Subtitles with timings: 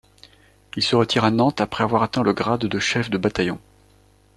[0.75, 3.59] Il se retire à Nantes après avoir atteint le grade de chef de bataillon.